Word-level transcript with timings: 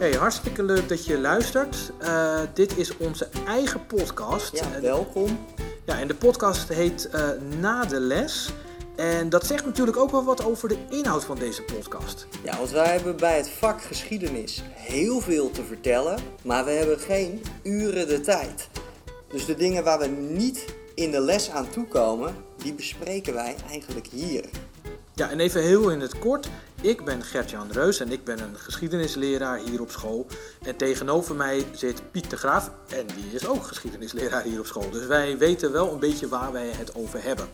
Hey, 0.00 0.12
hartstikke 0.12 0.62
leuk 0.62 0.88
dat 0.88 1.04
je 1.04 1.18
luistert. 1.18 1.92
Uh, 2.02 2.40
dit 2.54 2.76
is 2.76 2.96
onze 2.96 3.28
eigen 3.46 3.86
podcast. 3.86 4.56
Ja, 4.56 4.80
welkom. 4.80 5.38
Ja, 5.86 5.98
en 5.98 6.08
de 6.08 6.14
podcast 6.14 6.68
heet 6.68 7.08
uh, 7.14 7.28
Na 7.58 7.84
de 7.84 8.00
Les. 8.00 8.50
En 8.96 9.28
dat 9.28 9.46
zegt 9.46 9.64
natuurlijk 9.64 9.96
ook 9.96 10.10
wel 10.10 10.24
wat 10.24 10.44
over 10.44 10.68
de 10.68 10.78
inhoud 10.90 11.24
van 11.24 11.38
deze 11.38 11.62
podcast. 11.62 12.26
Ja, 12.44 12.56
want 12.56 12.70
wij 12.70 12.92
hebben 12.92 13.16
bij 13.16 13.36
het 13.36 13.48
vak 13.48 13.82
geschiedenis 13.82 14.62
heel 14.72 15.20
veel 15.20 15.50
te 15.50 15.64
vertellen, 15.64 16.18
maar 16.42 16.64
we 16.64 16.70
hebben 16.70 16.98
geen 16.98 17.42
uren 17.62 18.08
de 18.08 18.20
tijd. 18.20 18.68
Dus 19.28 19.46
de 19.46 19.54
dingen 19.54 19.84
waar 19.84 19.98
we 19.98 20.06
niet 20.06 20.64
in 20.94 21.10
de 21.10 21.20
les 21.20 21.50
aan 21.50 21.70
toekomen, 21.70 22.34
die 22.56 22.72
bespreken 22.72 23.34
wij 23.34 23.56
eigenlijk 23.68 24.06
hier. 24.06 24.44
Ja, 25.14 25.30
en 25.30 25.40
even 25.40 25.62
heel 25.62 25.90
in 25.90 26.00
het 26.00 26.18
kort. 26.18 26.48
Ik 26.82 27.04
ben 27.04 27.22
Gert-Jan 27.22 27.70
Reus 27.70 28.00
en 28.00 28.12
ik 28.12 28.24
ben 28.24 28.38
een 28.38 28.56
geschiedenisleraar 28.56 29.58
hier 29.58 29.80
op 29.80 29.90
school. 29.90 30.26
En 30.62 30.76
tegenover 30.76 31.34
mij 31.34 31.64
zit 31.72 32.10
Piet 32.10 32.30
de 32.30 32.36
Graaf 32.36 32.70
en 32.88 33.06
die 33.06 33.32
is 33.32 33.46
ook 33.46 33.62
geschiedenisleraar 33.62 34.42
hier 34.42 34.58
op 34.58 34.66
school. 34.66 34.90
Dus 34.90 35.06
wij 35.06 35.38
weten 35.38 35.72
wel 35.72 35.92
een 35.92 35.98
beetje 35.98 36.28
waar 36.28 36.52
wij 36.52 36.68
het 36.76 36.94
over 36.94 37.22
hebben. 37.22 37.48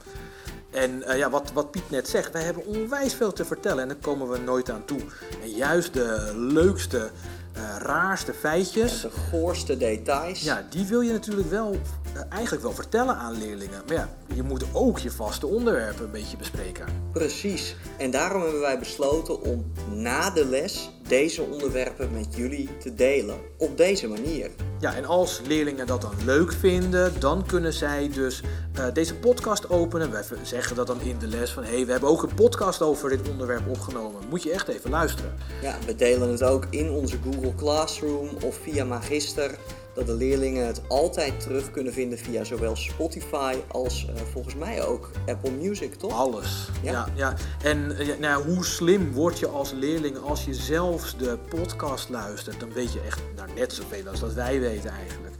En 0.70 1.02
uh, 1.06 1.16
ja, 1.16 1.30
wat, 1.30 1.52
wat 1.52 1.70
Piet 1.70 1.90
net 1.90 2.08
zegt, 2.08 2.32
wij 2.32 2.42
hebben 2.42 2.66
onwijs 2.66 3.14
veel 3.14 3.32
te 3.32 3.44
vertellen 3.44 3.82
en 3.82 3.88
daar 3.88 3.96
komen 3.96 4.28
we 4.28 4.38
nooit 4.38 4.70
aan 4.70 4.84
toe. 4.84 5.00
En 5.42 5.50
juist 5.50 5.92
de 5.92 6.32
leukste, 6.36 7.10
uh, 7.56 7.76
raarste 7.78 8.34
feitjes. 8.34 9.00
de 9.00 9.10
goorste 9.10 9.76
details. 9.76 10.40
Ja, 10.40 10.66
die 10.70 10.86
wil 10.86 11.00
je 11.00 11.12
natuurlijk 11.12 11.50
wel 11.50 11.80
eigenlijk 12.28 12.62
wel 12.62 12.72
vertellen 12.72 13.16
aan 13.16 13.38
leerlingen. 13.38 13.82
Maar 13.86 13.96
ja, 13.96 14.08
je 14.34 14.42
moet 14.42 14.64
ook 14.72 14.98
je 14.98 15.10
vaste 15.10 15.46
onderwerpen 15.46 16.04
een 16.04 16.10
beetje 16.10 16.36
bespreken. 16.36 16.86
Precies. 17.12 17.76
En 17.98 18.10
daarom 18.10 18.42
hebben 18.42 18.60
wij 18.60 18.78
besloten 18.78 19.40
om 19.40 19.72
na 19.92 20.30
de 20.30 20.46
les 20.46 20.90
deze 21.08 21.42
onderwerpen 21.42 22.12
met 22.12 22.36
jullie 22.36 22.68
te 22.78 22.94
delen 22.94 23.36
op 23.58 23.76
deze 23.76 24.08
manier. 24.08 24.50
Ja, 24.80 24.94
en 24.94 25.04
als 25.04 25.40
leerlingen 25.46 25.86
dat 25.86 26.00
dan 26.00 26.14
leuk 26.24 26.52
vinden, 26.52 27.20
dan 27.20 27.46
kunnen 27.46 27.72
zij 27.72 28.10
dus 28.14 28.42
uh, 28.78 28.84
deze 28.92 29.14
podcast 29.14 29.70
openen. 29.70 30.10
Wij 30.10 30.24
zeggen 30.42 30.76
dat 30.76 30.86
dan 30.86 31.00
in 31.00 31.18
de 31.18 31.26
les 31.26 31.50
van 31.50 31.64
hé, 31.64 31.74
hey, 31.74 31.86
we 31.86 31.90
hebben 31.92 32.10
ook 32.10 32.22
een 32.22 32.34
podcast 32.34 32.82
over 32.82 33.08
dit 33.08 33.28
onderwerp 33.28 33.68
opgenomen. 33.68 34.22
Moet 34.28 34.42
je 34.42 34.52
echt 34.52 34.68
even 34.68 34.90
luisteren. 34.90 35.34
Ja, 35.62 35.78
we 35.86 35.94
delen 35.94 36.30
het 36.30 36.42
ook 36.42 36.66
in 36.70 36.90
onze 36.90 37.16
Google 37.24 37.54
Classroom 37.54 38.28
of 38.42 38.58
via 38.62 38.84
Magister 38.84 39.58
dat 39.96 40.06
de 40.06 40.14
leerlingen 40.14 40.66
het 40.66 40.80
altijd 40.88 41.40
terug 41.40 41.70
kunnen 41.70 41.92
vinden 41.92 42.18
via 42.18 42.44
zowel 42.44 42.76
Spotify 42.76 43.56
als 43.68 44.06
uh, 44.10 44.20
volgens 44.32 44.54
mij 44.54 44.84
ook 44.84 45.10
Apple 45.26 45.50
Music, 45.50 45.94
toch? 45.94 46.12
Alles. 46.12 46.68
Ja, 46.82 46.92
ja. 46.92 47.08
ja. 47.14 47.34
En 47.62 47.96
uh, 48.00 48.18
nou, 48.18 48.44
hoe 48.44 48.64
slim 48.64 49.12
word 49.12 49.38
je 49.38 49.48
als 49.48 49.72
leerling 49.72 50.18
als 50.18 50.44
je 50.44 50.54
zelfs 50.54 51.16
de 51.16 51.38
podcast 51.48 52.08
luistert? 52.08 52.60
Dan 52.60 52.72
weet 52.72 52.92
je 52.92 53.00
echt 53.00 53.20
nou, 53.36 53.48
net 53.54 53.72
zoveel 53.72 54.08
als 54.08 54.20
dat 54.20 54.32
wij 54.32 54.60
weten 54.60 54.90
eigenlijk. 54.90 55.34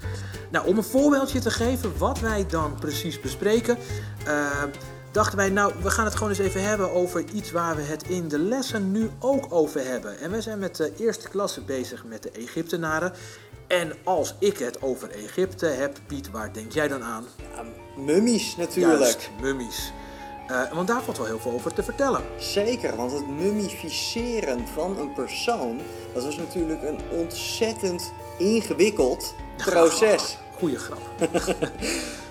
Nou, 0.51 0.67
om 0.67 0.77
een 0.77 0.85
voorbeeldje 0.85 1.39
te 1.39 1.51
geven 1.51 1.99
wat 1.99 2.21
wij 2.21 2.47
dan 2.49 2.75
precies 2.81 3.21
bespreken. 3.21 3.79
Uh, 4.27 4.63
dachten 5.17 5.37
wij, 5.37 5.49
nou, 5.51 5.73
we 5.83 5.91
gaan 5.91 6.05
het 6.05 6.15
gewoon 6.15 6.29
eens 6.29 6.39
even 6.39 6.63
hebben 6.63 6.91
over 6.93 7.25
iets 7.33 7.51
waar 7.51 7.77
we 7.77 7.83
het 7.83 8.09
in 8.09 8.29
de 8.29 8.39
lessen 8.39 8.93
nu 8.93 9.11
ook 9.19 9.47
over 9.49 9.85
hebben. 9.85 10.19
En 10.19 10.31
we 10.31 10.41
zijn 10.41 10.59
met 10.59 10.77
de 10.77 10.93
eerste 10.99 11.29
klasse 11.29 11.61
bezig 11.61 12.05
met 12.05 12.23
de 12.23 12.31
Egyptenaren. 12.31 13.13
En 13.67 13.93
als 14.05 14.35
ik 14.39 14.59
het 14.59 14.83
over 14.83 15.11
Egypte 15.11 15.67
heb, 15.67 15.99
Piet, 16.07 16.31
waar 16.31 16.53
denk 16.53 16.73
jij 16.73 16.89
dan 16.89 17.03
aan? 17.03 17.25
Ja, 17.55 17.65
mummies 17.97 18.57
natuurlijk. 18.57 19.01
Juist, 19.01 19.31
mummies. 19.41 19.93
Uh, 20.51 20.73
want 20.73 20.89
daar 20.89 21.03
valt 21.03 21.17
wel 21.17 21.27
heel 21.27 21.39
veel 21.39 21.53
over 21.53 21.75
te 21.75 21.83
vertellen. 21.83 22.23
Zeker, 22.39 22.97
want 22.97 23.13
het 23.13 23.29
mummificeren 23.29 24.69
van 24.69 24.99
een 24.99 25.13
persoon, 25.13 25.81
dat 26.15 26.25
was 26.25 26.37
natuurlijk 26.37 26.83
een 26.83 27.01
ontzettend 27.11 28.13
ingewikkeld 28.39 29.35
proces. 29.57 30.39
Goeie 30.59 30.79
grap. 30.79 31.01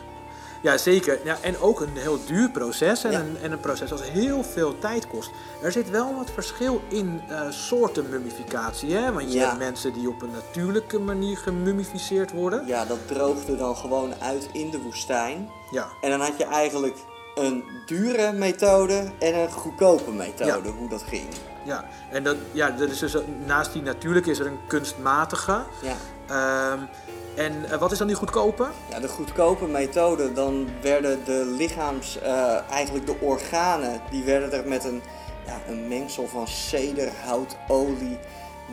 Ja, 0.65 0.77
zeker. 0.77 1.19
Ja, 1.23 1.37
en 1.41 1.59
ook 1.59 1.81
een 1.81 1.97
heel 1.97 2.19
duur 2.25 2.49
proces 2.49 3.03
en, 3.03 3.11
ja. 3.11 3.19
een, 3.19 3.37
en 3.41 3.51
een 3.51 3.59
proces 3.59 3.89
dat 3.89 4.01
heel 4.01 4.43
veel 4.43 4.79
tijd 4.79 5.07
kost. 5.07 5.31
Er 5.61 5.71
zit 5.71 5.89
wel 5.89 6.15
wat 6.15 6.31
verschil 6.31 6.81
in 6.87 7.21
uh, 7.29 7.41
soorten 7.49 8.09
mummificatie. 8.09 8.93
Hè? 8.93 9.11
Want 9.11 9.31
je 9.31 9.37
ja. 9.37 9.45
hebt 9.45 9.57
mensen 9.57 9.93
die 9.93 10.09
op 10.09 10.21
een 10.21 10.31
natuurlijke 10.31 10.99
manier 10.99 11.37
gemummificeerd 11.37 12.31
worden. 12.31 12.67
Ja, 12.67 12.85
dat 12.85 13.07
droogde 13.07 13.57
dan 13.57 13.75
gewoon 13.75 14.13
uit 14.21 14.49
in 14.51 14.69
de 14.69 14.79
woestijn. 14.81 15.49
Ja. 15.71 15.87
En 16.01 16.09
dan 16.09 16.19
had 16.19 16.37
je 16.37 16.45
eigenlijk 16.45 16.97
een 17.35 17.63
dure 17.85 18.31
methode 18.31 19.11
en 19.19 19.35
een 19.35 19.51
goedkope 19.51 20.11
methode, 20.11 20.69
hoe 20.69 20.89
dat 20.89 21.03
ging. 21.03 21.27
Ja, 21.63 21.85
en 22.11 22.23
dat, 22.23 22.35
ja, 22.51 22.69
dat 22.69 22.89
is 22.89 22.99
dus, 22.99 23.15
naast 23.45 23.73
die 23.73 23.81
natuurlijke 23.81 24.31
is 24.31 24.39
er 24.39 24.47
een 24.47 24.59
kunstmatige. 24.67 25.63
Ja. 25.81 26.71
Um, 26.71 26.89
en 27.35 27.65
uh, 27.71 27.77
wat 27.77 27.91
is 27.91 27.97
dan 27.97 28.07
die 28.07 28.15
goedkope? 28.15 28.67
Ja, 28.89 28.99
de 28.99 29.07
goedkope 29.07 29.65
methode, 29.65 30.33
dan 30.33 30.67
werden 30.81 31.19
de 31.25 31.53
lichaams, 31.57 32.17
uh, 32.23 32.71
eigenlijk 32.71 33.05
de 33.05 33.15
organen, 33.19 34.01
die 34.11 34.23
werden 34.23 34.51
er 34.51 34.67
met 34.67 34.83
een, 34.83 35.01
ja, 35.45 35.61
een 35.67 35.87
mengsel 35.87 36.27
van 36.27 36.47
cederhoutolie, 36.47 38.19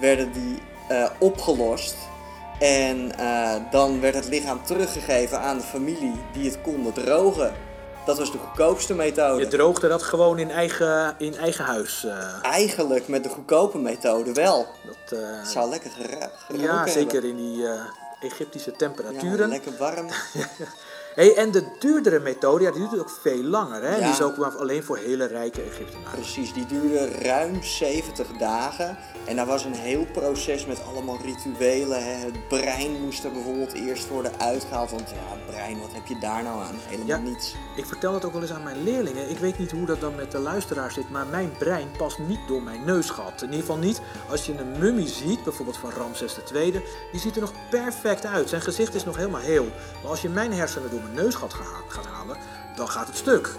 werden 0.00 0.32
die 0.32 0.58
uh, 0.90 1.06
opgelost. 1.18 1.94
En 2.58 3.12
dan 3.70 4.00
werd 4.00 4.14
het 4.14 4.28
lichaam 4.28 4.64
teruggegeven 4.64 5.40
aan 5.40 5.56
de 5.56 5.62
familie 5.62 6.14
die 6.32 6.50
het 6.50 6.60
konden 6.60 6.92
drogen. 6.92 7.52
Dat 8.06 8.18
was 8.18 8.32
de 8.32 8.38
goedkoopste 8.38 8.94
methode. 8.94 9.40
Je 9.40 9.48
droogde 9.48 9.88
dat 9.88 10.02
gewoon 10.02 10.38
in 10.38 10.50
eigen, 10.50 11.14
in 11.18 11.36
eigen 11.36 11.64
huis? 11.64 12.06
Eigenlijk 12.42 13.08
met 13.08 13.22
de 13.22 13.28
goedkope 13.28 13.78
methode 13.78 14.32
wel. 14.32 14.66
Dat 14.84 15.18
zou 15.46 15.68
lekker 15.68 15.90
geruimd 15.90 16.32
Ja, 16.62 16.86
zeker 16.86 17.24
in 17.24 17.36
die 17.36 17.64
Egyptische 18.22 18.72
temperaturen. 18.72 19.38
Ja, 19.38 19.46
lekker 19.46 19.76
warm. 19.78 20.08
hey, 21.14 21.36
en 21.36 21.50
de 21.50 21.64
duurdere 21.78 22.18
methode, 22.20 22.64
ja, 22.64 22.70
die 22.70 22.88
duurt 22.88 23.00
ook 23.00 23.10
veel 23.20 23.42
langer. 23.42 23.82
Hè? 23.82 23.96
Ja. 23.96 23.98
Die 23.98 24.08
is 24.08 24.22
ook 24.22 24.36
maar 24.36 24.56
alleen 24.56 24.82
voor 24.82 24.96
hele 24.96 25.26
rijke 25.26 25.62
Egyptenaren. 25.62 26.20
Precies, 26.20 26.52
die 26.52 26.66
duurde 26.66 27.08
ruim 27.08 27.62
70 27.62 28.26
dagen. 28.38 28.98
En 29.24 29.36
daar 29.36 29.46
was 29.46 29.64
een 29.64 29.74
heel 29.74 30.06
proces 30.12 30.66
met 30.66 30.84
allemaal 30.84 31.18
rituelen. 31.22 32.04
Hè? 32.04 32.12
Het 32.12 32.48
brein 32.48 33.00
moest 33.00 33.24
er 33.24 33.32
bijvoorbeeld 33.32 33.72
eerst 33.72 34.08
worden 34.08 34.32
uitgehaald. 34.38 34.90
Want 34.90 35.10
ja, 35.10 35.52
brein, 35.52 35.80
wat 35.80 35.92
heb 35.92 36.06
je 36.06 36.18
daar 36.18 36.42
nou 36.42 36.62
aan? 36.62 36.74
Helemaal 36.86 37.06
ja, 37.06 37.16
niets. 37.16 37.54
Ik 37.76 37.86
vertel 37.86 38.14
het 38.14 38.24
ook 38.24 38.32
wel 38.32 38.42
eens 38.42 38.52
aan 38.52 38.62
mijn 38.62 38.82
leerlingen. 38.82 39.30
Ik 39.30 39.38
weet 39.38 39.58
niet 39.58 39.70
hoe 39.70 39.86
dat 39.86 40.00
dan 40.00 40.14
met 40.14 40.30
de 40.32 40.38
luisteraar 40.38 40.92
zit. 40.92 41.10
Maar 41.10 41.26
mijn 41.26 41.52
brein 41.58 41.88
past 41.96 42.18
niet 42.18 42.40
door 42.46 42.62
mijn 42.62 42.84
neusgat. 42.84 43.42
In 43.42 43.50
ieder 43.50 43.60
geval 43.60 43.76
niet 43.76 44.00
als 44.30 44.46
je 44.46 44.58
een 44.58 44.78
mummie 44.78 45.08
ziet, 45.08 45.44
bijvoorbeeld 45.44 45.76
van 45.76 45.90
Ramses 45.90 46.36
II. 46.54 46.82
Die 47.10 47.20
ziet 47.20 47.34
er 47.34 47.40
nog 47.40 47.52
perfect 47.70 48.26
uit. 48.26 48.48
Zijn 48.48 48.62
gezicht 48.62 48.94
is 48.94 49.04
nog 49.04 49.16
helemaal 49.16 49.40
heel. 49.40 49.66
Maar 50.02 50.10
als 50.10 50.22
je 50.22 50.28
mijn 50.28 50.52
hersenen 50.52 50.90
door 50.90 51.01
mijn 51.02 51.14
neusgat 51.14 51.54
gaat 51.88 52.06
halen, 52.06 52.36
dan 52.76 52.88
gaat 52.88 53.06
het 53.06 53.16
stuk. 53.16 53.56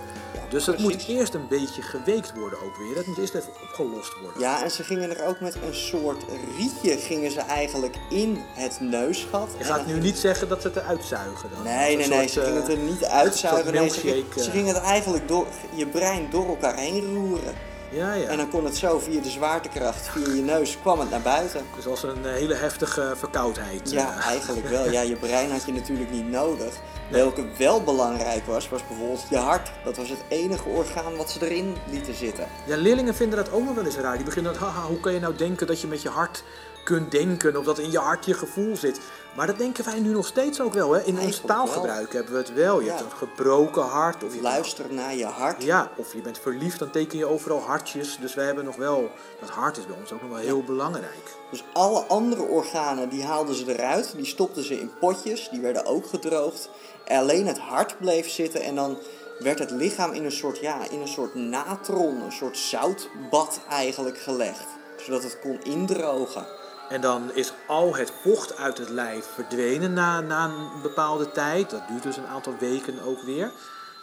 Dus 0.50 0.66
dat 0.66 0.78
moet 0.78 1.08
eerst 1.08 1.34
een 1.34 1.48
beetje 1.48 1.82
geweekt 1.82 2.34
worden 2.34 2.62
ook 2.62 2.78
weer. 2.78 2.96
Dat 2.96 3.06
moet 3.06 3.18
eerst 3.18 3.34
even 3.34 3.54
opgelost 3.62 4.14
worden. 4.22 4.42
Ja, 4.42 4.64
en 4.64 4.72
ze 4.72 4.84
gingen 4.84 5.18
er 5.18 5.26
ook 5.26 5.40
met 5.40 5.56
een 5.56 5.74
soort 5.76 6.24
rietje 6.58 6.98
gingen 6.98 7.32
ze 7.32 7.40
eigenlijk 7.40 7.96
in 8.10 8.44
het 8.54 8.80
neusgat. 8.80 9.50
Je 9.58 9.64
gaat 9.64 9.86
nu 9.86 10.00
niet 10.00 10.18
zeggen 10.18 10.48
dat 10.48 10.62
ze 10.62 10.68
het 10.68 10.78
eruit 10.78 11.04
zuigen 11.04 11.50
dan? 11.50 11.64
Nee, 11.64 11.98
nee, 11.98 12.08
nee, 12.08 12.28
ze 12.28 12.42
gingen 12.42 12.62
het 12.62 12.72
er 12.72 12.78
niet 12.78 13.04
uitzuigen. 13.04 13.74
Nee, 13.74 13.90
ze, 13.90 14.00
gingen, 14.00 14.26
eh. 14.36 14.44
ze 14.44 14.52
gingen 14.52 14.74
het 14.74 14.84
eigenlijk 14.84 15.28
door 15.28 15.48
je 15.76 15.88
brein 15.88 16.30
door 16.30 16.48
elkaar 16.48 16.78
heen 16.78 17.14
roeren. 17.14 17.54
Ja, 17.94 18.14
ja. 18.14 18.28
En 18.28 18.38
dan 18.38 18.50
kon 18.50 18.66
het 18.66 18.78
zo 18.78 19.00
via 19.00 19.22
de 19.22 19.30
zwaartekracht, 19.30 20.10
via 20.10 20.34
je 20.34 20.42
neus, 20.42 20.78
kwam 20.82 21.00
het 21.00 21.10
naar 21.10 21.22
buiten. 21.22 21.66
Dus 21.76 21.88
als 21.88 22.04
een 22.04 22.26
hele 22.26 22.54
heftige 22.54 23.14
verkoudheid. 23.16 23.92
Ja, 23.92 24.22
eigenlijk 24.22 24.68
wel. 24.68 24.92
Ja, 24.92 25.02
je 25.02 25.16
brein 25.16 25.52
had 25.52 25.66
je 25.66 25.72
natuurlijk 25.72 26.12
niet 26.12 26.30
nodig. 26.30 26.74
Welke 27.10 27.46
wel 27.58 27.84
belangrijk 27.84 28.46
was, 28.46 28.70
was 28.70 28.88
bijvoorbeeld 28.88 29.26
je 29.30 29.38
hart. 29.38 29.72
Dat 29.84 29.98
was 29.98 30.10
het 30.10 30.24
enige 30.28 30.70
orgaan 30.70 31.16
wat 31.16 31.32
ze 31.32 31.46
erin 31.46 31.76
lieten 31.90 32.16
zitten. 32.16 32.48
Ja, 32.66 32.78
leerlingen 32.78 33.16
vinden 33.16 33.38
dat 33.38 33.52
ook 33.52 33.66
nog 33.66 33.76
wel 33.76 33.86
eens 33.86 33.98
raar. 33.98 34.16
Die 34.16 34.26
beginnen, 34.26 34.56
haha, 34.56 34.82
hoe 34.88 35.00
kan 35.00 35.14
je 35.14 35.20
nou 35.20 35.36
denken 35.36 35.68
dat 35.68 35.82
je 35.82 35.88
met 35.88 36.02
je 36.02 36.10
hart 36.10 36.44
kunt 36.84 37.12
denken 37.12 37.56
of 37.56 37.66
dat 37.66 37.80
in 37.80 37.92
je 37.92 37.98
hart 37.98 38.26
je 38.26 38.34
gevoel 38.34 38.76
zit. 38.76 39.00
Maar 39.36 39.48
dat 39.48 39.58
denken 39.58 39.86
wij 39.86 40.00
nu 40.00 40.12
nog 40.12 40.28
steeds 40.28 40.62
ook 40.62 40.74
wel. 40.74 40.92
Hè? 40.92 41.02
In 41.04 41.20
ons 41.20 41.42
taalgebruik 41.46 42.12
wel. 42.12 42.22
hebben 42.22 42.34
we 42.34 42.40
het 42.40 42.54
wel. 42.54 42.80
Je 42.80 42.86
ja. 42.86 42.96
hebt 42.96 43.12
een 43.12 43.18
gebroken 43.18 43.84
hart. 43.84 44.24
Of 44.24 44.36
je 44.36 44.42
luistert 44.42 44.88
bent... 44.88 45.00
naar 45.00 45.16
je 45.16 45.26
hart. 45.26 45.64
Ja, 45.64 45.92
of 45.96 46.14
je 46.14 46.22
bent 46.22 46.40
verliefd, 46.40 46.80
dan 46.80 46.92
teken 46.92 47.18
je 47.18 47.26
overal 47.26 47.60
hartjes. 47.60 48.18
Dus 48.22 48.34
wij 48.34 48.46
hebben 48.46 48.66
nog 48.66 48.76
wel, 48.76 49.12
dat 49.40 49.50
hart 49.50 49.78
is 49.78 49.86
bij 49.86 49.96
ons 50.00 50.12
ook 50.12 50.22
nog 50.22 50.30
wel 50.30 50.40
heel 50.40 50.64
belangrijk. 50.64 51.36
Dus 51.52 51.64
alle 51.74 52.00
andere 52.00 52.42
organen, 52.42 53.10
die 53.10 53.24
haalden 53.24 53.56
ze 53.56 53.74
eruit. 53.74 54.14
Die 54.16 54.26
stopten 54.26 54.64
ze 54.64 54.80
in 54.80 54.92
potjes, 55.00 55.50
die 55.50 55.62
werden 55.62 55.86
ook 55.86 56.06
gedroogd. 56.06 56.70
Alleen 57.08 57.48
het 57.48 57.60
hart 57.60 58.00
bleef 58.00 58.30
zitten 58.30 58.62
en 58.62 58.76
dan 58.76 58.98
werd 59.40 59.60
het 59.60 59.72
lichaam 59.72 60.12
in 60.12 60.26
een 60.26 60.32
soort, 60.32 60.60
ja, 60.60 60.90
in 60.90 61.02
een 61.02 61.08
soort 61.08 61.36
natron, 61.36 62.22
een 62.22 62.32
soort 62.32 62.58
zoutbad 62.58 63.60
eigenlijk 63.70 64.18
gelegd. 64.18 64.68
Zodat 64.98 65.24
het 65.24 65.40
kon 65.40 65.64
indrogen. 65.64 66.46
En 66.90 67.02
dan 67.02 67.34
is 67.34 67.54
al 67.68 67.96
het 67.96 68.12
vocht 68.22 68.58
uit 68.58 68.78
het 68.78 68.90
lijf 68.90 69.26
verdwenen 69.34 69.94
na, 69.94 70.22
na 70.22 70.46
een 70.46 70.82
bepaalde 70.82 71.32
tijd. 71.32 71.70
Dat 71.70 71.88
duurt 71.88 72.04
dus 72.04 72.18
een 72.18 72.28
aantal 72.28 72.54
weken 72.60 73.02
ook 73.06 73.22
weer. 73.22 73.52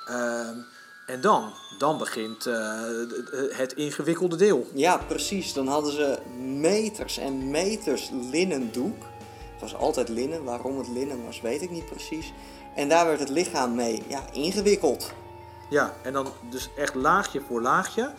Uh, 0.09 0.49
en 1.07 1.21
dan, 1.21 1.53
dan 1.79 1.99
begint 1.99 2.47
uh, 2.47 2.81
het 3.51 3.73
ingewikkelde 3.73 4.37
deel. 4.37 4.67
Ja, 4.75 4.97
precies. 4.97 5.53
Dan 5.53 5.67
hadden 5.67 5.93
ze 5.93 6.19
meters 6.39 7.19
en 7.19 7.51
meters 7.51 8.11
linnen 8.31 8.73
doek. 8.73 9.03
Het 9.53 9.61
was 9.61 9.75
altijd 9.75 10.09
linnen, 10.09 10.45
waarom 10.45 10.79
het 10.79 10.89
linnen 10.89 11.25
was 11.25 11.41
weet 11.41 11.63
ik 11.63 11.71
niet 11.71 11.87
precies. 11.87 12.33
En 12.75 12.89
daar 12.89 13.07
werd 13.07 13.19
het 13.19 13.29
lichaam 13.29 13.75
mee 13.75 14.03
ja, 14.09 14.23
ingewikkeld. 14.33 15.13
Ja, 15.71 15.95
en 16.03 16.13
dan 16.13 16.27
dus 16.51 16.71
echt 16.77 16.95
laagje 16.95 17.41
voor 17.49 17.61
laagje. 17.61 18.13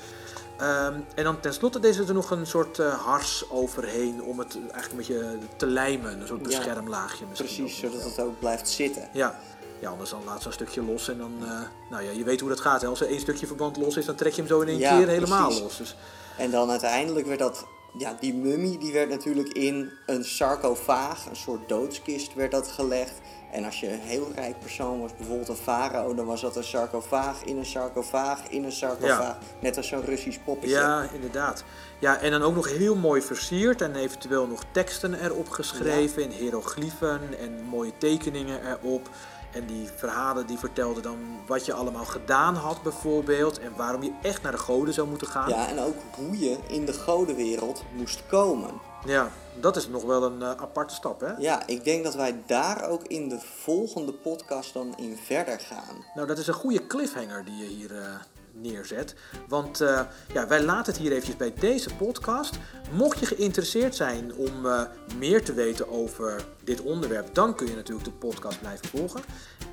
Ehm, 0.62 0.94
en 1.16 1.24
dan 1.24 1.40
tenslotte 1.40 1.80
deze 1.80 2.04
er 2.04 2.14
nog 2.14 2.32
een 2.32 2.48
soort 2.48 2.80
eh, 2.80 2.94
hars 3.06 3.50
overheen 3.50 4.24
om 4.24 4.40
het 4.40 4.58
eigenlijk 4.72 4.92
een 4.92 4.98
beetje 4.98 5.38
te 5.56 5.66
lijmen. 5.66 6.22
Een 6.22 6.28
soort 6.28 6.40
Ja, 6.42 6.46
beschermlaagje 6.48 7.26
misschien. 7.30 7.64
Precies, 7.64 7.80
zodat 7.80 8.04
het 8.04 8.20
ook 8.20 8.40
blijft 8.40 8.70
zitten. 8.70 9.10
Ja. 9.14 9.40
ja, 9.80 9.90
anders 9.90 10.10
dan 10.10 10.22
laat 10.26 10.42
zo'n 10.42 10.52
stukje 10.52 10.84
los 10.84 11.10
en 11.10 11.18
dan... 11.18 11.32
eh, 11.44 11.60
nou 11.90 12.04
ja, 12.04 12.12
je 12.12 12.24
weet 12.24 12.40
hoe 12.40 12.50
dat 12.50 12.60
gaat. 12.60 12.82
Hè? 12.82 12.88
Als 12.88 13.02
er 13.02 13.08
één 13.08 13.20
stukje 13.20 13.48
verband 13.48 13.78
los 13.78 13.98
is, 13.98 14.06
dan 14.06 14.16
trek 14.16 14.32
je 14.34 14.38
hem 14.42 14.50
zo 14.50 14.60
in 14.60 14.68
één 14.68 14.78
Ja, 14.80 14.98
keer 14.98 15.08
helemaal 15.08 15.44
precies. 15.46 15.62
los. 15.64 15.78
Dus, 15.78 15.96
En 16.38 16.52
dan 16.52 16.70
uiteindelijk 16.70 17.28
werd 17.28 17.40
dat, 17.40 17.66
ja, 17.98 18.18
die 18.20 18.34
mummie 18.34 18.78
die 18.78 18.94
werd 18.94 19.10
natuurlijk 19.10 19.50
in 19.50 19.92
een 20.06 20.24
sarcofaag, 20.24 21.26
een 21.26 21.36
soort 21.36 21.70
doodskist 21.70 22.34
werd 22.34 22.52
dat 22.52 22.68
gelegd. 22.68 23.14
En 23.52 23.66
als 23.66 23.80
je 23.80 23.92
een 23.92 24.00
heel 24.00 24.32
rijk 24.36 24.60
persoon 24.60 25.02
was, 25.02 25.16
bijvoorbeeld 25.16 25.48
een 25.48 25.56
farao, 25.56 26.14
dan 26.14 26.26
was 26.26 26.42
dat 26.42 26.56
een 26.56 26.64
sarcofaag 26.64 27.44
in 27.44 27.58
een 27.58 27.66
sarcofaag 27.66 28.50
in 28.50 28.64
een 28.64 28.72
sarcofaag. 28.72 29.38
Net 29.60 29.78
als 29.78 29.88
zo'n 29.88 30.06
Russisch 30.06 30.40
poppetje. 30.46 30.76
ja, 30.76 31.10
inderdaad. 31.14 31.64
Ja, 32.00 32.18
en 32.20 32.32
dan 32.32 32.42
ook 32.42 32.56
nog 32.56 32.70
heel 32.70 32.96
mooi 32.96 33.22
versierd 33.22 33.82
en 33.82 33.96
eventueel 33.96 34.48
nog 34.48 34.64
teksten 34.72 35.24
erop 35.24 35.50
geschreven 35.50 36.24
in 36.24 36.30
hieroglyphen 36.30 37.40
en 37.40 37.62
mooie 37.64 37.98
tekeningen 37.98 38.60
erop. 38.68 39.10
En 39.54 39.66
die 39.66 39.90
verhalen 39.96 40.48
die 40.48 40.58
vertelden 40.58 41.04
dan 41.04 41.18
wat 41.48 41.66
je 41.66 41.74
allemaal 41.74 42.06
gedaan 42.06 42.56
had 42.56 42.84
bijvoorbeeld 42.84 43.60
en 43.60 43.74
waarom 43.76 44.04
je 44.04 44.14
echt 44.22 44.42
naar 44.42 44.52
de 44.52 44.58
goden 44.58 44.94
zou 44.94 45.08
moeten 45.08 45.28
gaan. 45.28 45.50
Ja, 45.50 45.68
en 45.68 45.80
ook 45.80 45.96
hoe 46.16 46.40
je 46.40 46.58
in 46.68 46.86
de 46.86 46.94
godenwereld 46.94 47.84
moest 47.96 48.24
komen. 48.28 48.70
Ja, 49.06 49.32
dat 49.60 49.76
is 49.76 49.88
nog 49.88 50.04
wel 50.04 50.24
een 50.24 50.42
eh, 50.42 50.50
aparte 50.50 50.94
stap, 50.94 51.20
hè? 51.20 51.34
Ja, 51.38 51.68
ik 51.68 51.84
denk 51.84 52.04
dat 52.04 52.16
wij 52.16 52.44
daar 52.46 52.90
ook 52.90 53.04
in 53.08 53.30
de 53.30 53.40
volgende 53.40 54.14
podcast 54.14 54.74
dan 54.74 54.94
in 54.98 55.18
verder 55.18 55.60
gaan. 55.60 56.06
Nou, 56.16 56.28
dat 56.28 56.38
is 56.38 56.48
een 56.48 56.54
goede 56.54 56.88
cliffhanger 56.88 57.46
die 57.46 57.58
je 57.58 57.66
hier 57.66 57.98
eh, 57.98 58.14
neerzet. 58.54 59.16
Want 59.48 59.82
eh, 59.82 60.02
ja, 60.34 60.48
wij 60.48 60.64
laten 60.64 60.94
het 60.94 61.02
hier 61.02 61.12
eventjes 61.12 61.36
bij 61.36 61.54
deze 61.60 61.96
podcast. 61.96 62.58
Mocht 62.92 63.20
je 63.20 63.26
geïnteresseerd 63.26 63.96
zijn 63.96 64.36
om 64.36 64.66
eh, 64.66 64.82
meer 65.18 65.44
te 65.44 65.54
weten 65.54 65.90
over 65.90 66.46
dit 66.64 66.82
onderwerp, 66.82 67.34
dan 67.34 67.56
kun 67.56 67.68
je 67.68 67.76
natuurlijk 67.76 68.06
de 68.06 68.12
podcast 68.12 68.60
blijven 68.60 68.88
volgen. 68.88 69.22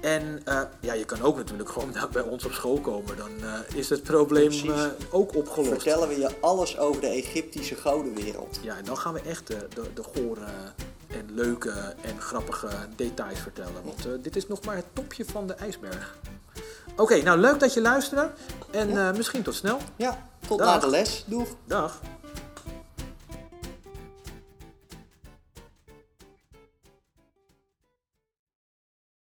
En 0.00 0.40
eh, 0.44 0.60
ja, 0.80 0.92
je 0.92 1.04
kan 1.04 1.22
ook 1.22 1.36
natuurlijk 1.36 1.68
gewoon 1.68 1.94
bij 2.12 2.22
ons 2.22 2.44
op 2.44 2.52
school 2.52 2.80
komen. 2.80 3.16
Dan 3.16 3.30
is 3.74 3.88
het 3.88 4.02
probleem 4.02 4.52
ook 5.10 5.34
opgelost. 5.34 5.70
Vertellen 5.70 6.08
we 6.08 6.18
je 6.18 6.40
alles 6.40 6.78
over 6.78 7.00
de 7.00 7.06
Egyptische 7.08 7.76
godenwereld. 7.76 8.58
Ja, 8.62 8.76
en 8.76 8.84
dan 8.84 8.98
gaan 8.98 9.12
we 9.12 9.20
echt 9.20 9.46
de, 9.46 9.66
de, 9.74 9.82
de 9.94 10.02
gore 10.02 10.46
en 11.08 11.34
leuke 11.34 11.94
en 12.00 12.20
grappige 12.20 12.68
details 12.96 13.38
vertellen. 13.38 13.84
Want 13.84 14.24
dit 14.24 14.36
is 14.36 14.46
nog 14.46 14.64
maar 14.64 14.76
het 14.76 14.94
topje 14.94 15.24
van 15.24 15.46
de 15.46 15.54
ijsberg. 15.54 16.16
Oké, 16.98 17.22
nou 17.22 17.38
leuk 17.38 17.60
dat 17.60 17.74
je 17.74 17.80
luisterde. 17.80 18.30
En 18.70 18.88
Ja. 18.88 19.08
eh, 19.08 19.16
misschien 19.16 19.42
tot 19.42 19.54
snel. 19.54 19.78
Ja, 19.96 20.18
tot 20.48 20.58
Dag. 20.58 20.66
na 20.66 20.78
de 20.78 20.88
les. 20.90 21.24
Doeg! 21.26 21.48
Dag. 21.66 22.00